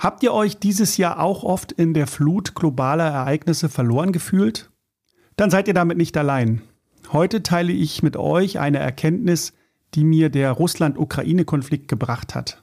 [0.00, 4.70] Habt ihr euch dieses Jahr auch oft in der Flut globaler Ereignisse verloren gefühlt?
[5.36, 6.62] Dann seid ihr damit nicht allein.
[7.12, 9.52] Heute teile ich mit euch eine Erkenntnis,
[9.94, 12.62] die mir der Russland-Ukraine-Konflikt gebracht hat.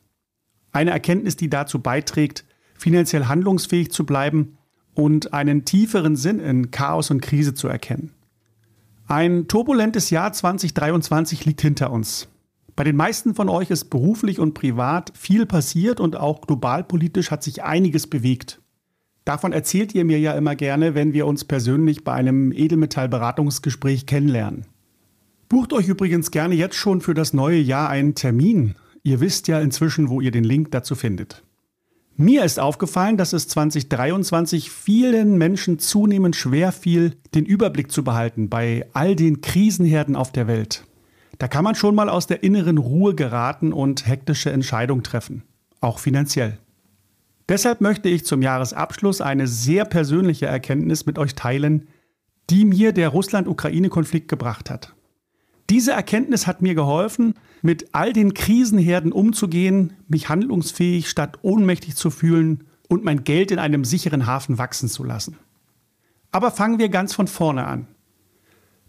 [0.71, 2.43] Eine Erkenntnis, die dazu beiträgt,
[2.73, 4.57] finanziell handlungsfähig zu bleiben
[4.95, 8.13] und einen tieferen Sinn in Chaos und Krise zu erkennen.
[9.05, 12.29] Ein turbulentes Jahr 2023 liegt hinter uns.
[12.78, 17.41] Bei den meisten von euch ist beruflich und privat viel passiert und auch globalpolitisch hat
[17.41, 18.62] sich einiges bewegt.
[19.26, 24.68] Davon erzählt ihr mir ja immer gerne, wenn wir uns persönlich bei einem Edelmetallberatungsgespräch kennenlernen.
[25.49, 28.76] Bucht euch übrigens gerne jetzt schon für das neue Jahr einen Termin.
[29.02, 31.44] Ihr wisst ja inzwischen, wo ihr den Link dazu findet.
[32.16, 38.49] Mir ist aufgefallen, dass es 2023 vielen Menschen zunehmend schwer fiel, den Überblick zu behalten
[38.49, 40.84] bei all den Krisenherden auf der Welt.
[41.38, 45.44] Da kann man schon mal aus der inneren Ruhe geraten und hektische Entscheidungen treffen,
[45.82, 46.58] auch finanziell.
[47.50, 51.88] Deshalb möchte ich zum Jahresabschluss eine sehr persönliche Erkenntnis mit euch teilen,
[52.49, 54.94] die mir der Russland-Ukraine-Konflikt gebracht hat.
[55.70, 62.10] Diese Erkenntnis hat mir geholfen, mit all den Krisenherden umzugehen, mich handlungsfähig statt ohnmächtig zu
[62.10, 65.38] fühlen und mein Geld in einem sicheren Hafen wachsen zu lassen.
[66.31, 67.88] Aber fangen wir ganz von vorne an.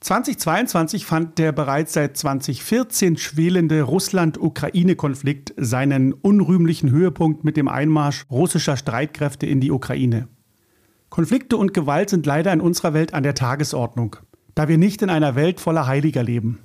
[0.00, 8.76] 2022 fand der bereits seit 2014 schwelende Russland-Ukraine-Konflikt seinen unrühmlichen Höhepunkt mit dem Einmarsch russischer
[8.76, 10.28] Streitkräfte in die Ukraine.
[11.10, 14.16] Konflikte und Gewalt sind leider in unserer Welt an der Tagesordnung,
[14.54, 16.60] da wir nicht in einer Welt voller Heiliger leben.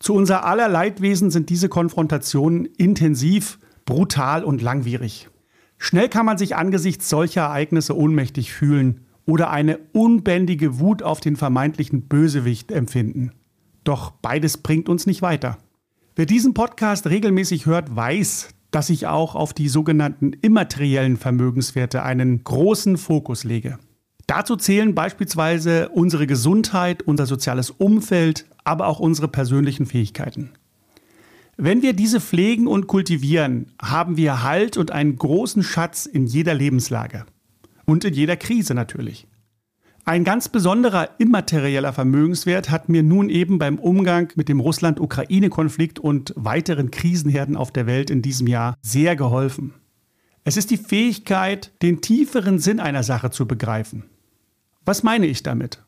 [0.00, 5.28] Zu unser aller Leidwesen sind diese Konfrontationen intensiv, brutal und langwierig.
[5.78, 11.36] Schnell kann man sich angesichts solcher Ereignisse ohnmächtig fühlen oder eine unbändige Wut auf den
[11.36, 13.32] vermeintlichen Bösewicht empfinden.
[13.84, 15.58] Doch beides bringt uns nicht weiter.
[16.16, 22.42] Wer diesen Podcast regelmäßig hört, weiß, dass ich auch auf die sogenannten immateriellen Vermögenswerte einen
[22.42, 23.78] großen Fokus lege.
[24.26, 30.50] Dazu zählen beispielsweise unsere Gesundheit, unser soziales Umfeld, aber auch unsere persönlichen Fähigkeiten.
[31.56, 36.54] Wenn wir diese pflegen und kultivieren, haben wir Halt und einen großen Schatz in jeder
[36.54, 37.26] Lebenslage.
[37.86, 39.26] Und in jeder Krise natürlich.
[40.06, 46.34] Ein ganz besonderer immaterieller Vermögenswert hat mir nun eben beim Umgang mit dem Russland-Ukraine-Konflikt und
[46.36, 49.72] weiteren Krisenherden auf der Welt in diesem Jahr sehr geholfen.
[50.44, 54.04] Es ist die Fähigkeit, den tieferen Sinn einer Sache zu begreifen.
[54.84, 55.82] Was meine ich damit?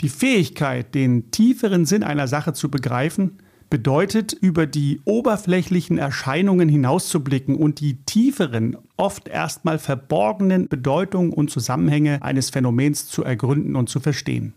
[0.00, 3.38] Die Fähigkeit, den tieferen Sinn einer Sache zu begreifen,
[3.70, 12.22] bedeutet, über die oberflächlichen Erscheinungen hinauszublicken und die tieferen, oft erstmal verborgenen Bedeutungen und Zusammenhänge
[12.22, 14.52] eines Phänomens zu ergründen und zu verstehen.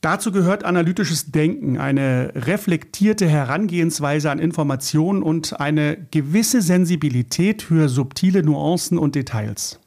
[0.00, 8.42] Dazu gehört analytisches Denken, eine reflektierte Herangehensweise an Informationen und eine gewisse Sensibilität für subtile
[8.42, 9.78] Nuancen und Details.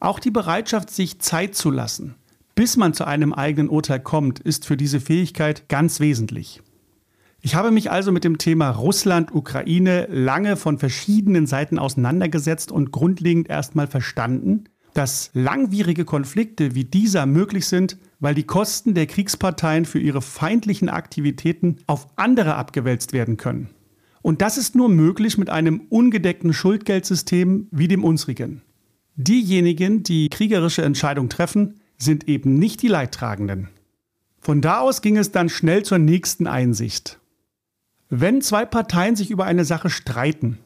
[0.00, 2.14] Auch die Bereitschaft, sich Zeit zu lassen,
[2.54, 6.62] bis man zu einem eigenen Urteil kommt, ist für diese Fähigkeit ganz wesentlich.
[7.40, 12.90] Ich habe mich also mit dem Thema Russland, Ukraine lange von verschiedenen Seiten auseinandergesetzt und
[12.90, 19.84] grundlegend erstmal verstanden, dass langwierige Konflikte wie dieser möglich sind, weil die Kosten der Kriegsparteien
[19.84, 23.70] für ihre feindlichen Aktivitäten auf andere abgewälzt werden können.
[24.22, 28.62] Und das ist nur möglich mit einem ungedeckten Schuldgeldsystem wie dem unsrigen.
[29.14, 33.68] Diejenigen, die kriegerische Entscheidungen treffen, sind eben nicht die Leidtragenden.
[34.40, 37.18] Von da aus ging es dann schnell zur nächsten Einsicht.
[38.10, 40.58] Wenn zwei Parteien sich über eine Sache streiten,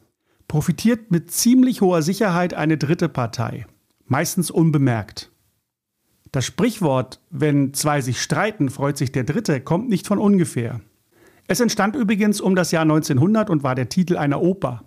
[0.46, 3.66] profitiert mit ziemlich hoher Sicherheit eine dritte Partei,
[4.06, 5.32] meistens unbemerkt.
[6.30, 10.80] Das Sprichwort, wenn zwei sich streiten, freut sich der Dritte, kommt nicht von ungefähr.
[11.48, 14.84] Es entstand übrigens um das Jahr 1900 und war der Titel einer Oper.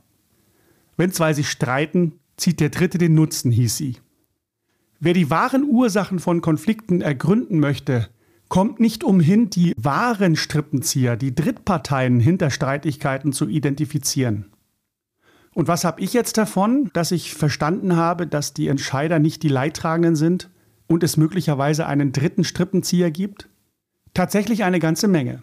[0.96, 3.98] Wenn zwei sich streiten, zieht der Dritte den Nutzen, hieß sie.
[5.02, 8.08] Wer die wahren Ursachen von Konflikten ergründen möchte,
[8.56, 14.46] kommt nicht umhin, die wahren Strippenzieher, die Drittparteien hinter Streitigkeiten zu identifizieren.
[15.54, 19.50] Und was habe ich jetzt davon, dass ich verstanden habe, dass die Entscheider nicht die
[19.50, 20.50] Leidtragenden sind
[20.88, 23.50] und es möglicherweise einen dritten Strippenzieher gibt?
[24.14, 25.42] Tatsächlich eine ganze Menge.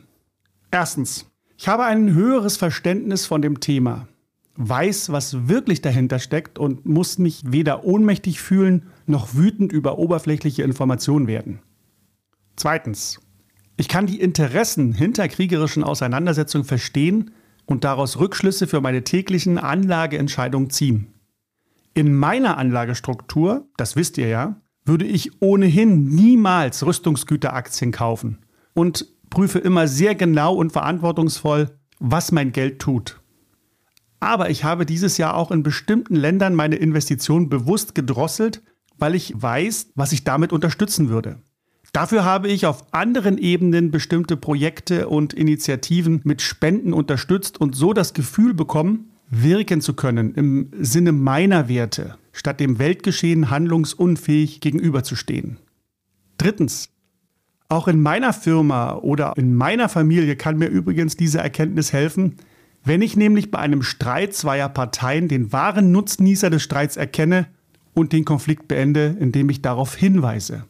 [0.71, 4.09] Erstens, ich habe ein höheres Verständnis von dem Thema,
[4.57, 10.63] weiß, was wirklich dahinter steckt und muss mich weder ohnmächtig fühlen noch wütend über oberflächliche
[10.63, 11.61] Informationen werden.
[12.57, 13.21] Zweitens,
[13.77, 17.33] ich kann die Interessen hinter kriegerischen Auseinandersetzungen verstehen
[17.67, 21.15] und daraus Rückschlüsse für meine täglichen Anlageentscheidungen ziehen.
[21.95, 28.39] In meiner Anlagestruktur, das wisst ihr ja, würde ich ohnehin niemals Rüstungsgüteraktien kaufen
[28.75, 33.21] und prüfe immer sehr genau und verantwortungsvoll, was mein Geld tut.
[34.21, 38.63] Aber ich habe dieses Jahr auch in bestimmten Ländern meine Investitionen bewusst gedrosselt,
[38.99, 41.39] weil ich weiß, was ich damit unterstützen würde.
[41.93, 47.93] Dafür habe ich auf anderen Ebenen bestimmte Projekte und Initiativen mit Spenden unterstützt und so
[47.93, 55.59] das Gefühl bekommen, wirken zu können im Sinne meiner Werte, statt dem Weltgeschehen handlungsunfähig gegenüberzustehen.
[56.39, 56.89] Drittens,
[57.69, 62.37] auch in meiner Firma oder in meiner Familie kann mir übrigens diese Erkenntnis helfen,
[62.85, 67.47] wenn ich nämlich bei einem Streit zweier Parteien den wahren Nutznießer des Streits erkenne
[67.95, 70.65] und den Konflikt beende, indem ich darauf hinweise.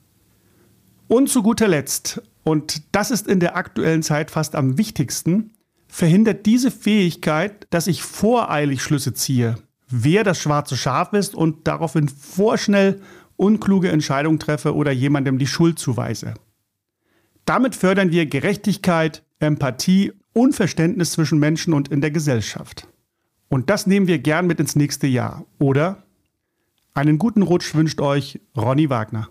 [1.13, 5.51] Und zu guter Letzt, und das ist in der aktuellen Zeit fast am wichtigsten,
[5.87, 9.57] verhindert diese Fähigkeit, dass ich voreilig Schlüsse ziehe,
[9.91, 12.99] wer das schwarze Schaf ist und daraufhin vorschnell
[13.37, 16.33] unkluge Entscheidungen treffe oder jemandem die Schuld zuweise.
[17.45, 22.89] Damit fördern wir Gerechtigkeit, Empathie und Verständnis zwischen Menschen und in der Gesellschaft.
[23.51, 26.05] Und das nehmen wir gern mit ins nächste Jahr, oder?
[26.95, 29.29] Einen guten Rutsch wünscht euch Ronny Wagner.